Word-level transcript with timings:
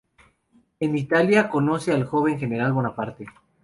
En 0.79 0.97
Italia 0.97 1.47
conoce 1.47 1.91
al 1.91 2.05
joven 2.05 2.39
general 2.39 2.73
Bonaparte. 2.73 3.27